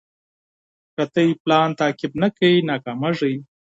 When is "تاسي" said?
1.13-1.25